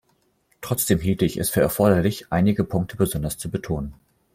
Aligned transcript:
Trotzdem 0.61 0.97
hielte 0.97 1.25
ich 1.25 1.37
es 1.37 1.51
für 1.51 1.61
erforderlich, 1.61 2.25
einige 2.31 2.63
Punkte 2.63 2.95
besonders 2.97 3.37
zu 3.37 3.51
betonen. 3.51 3.93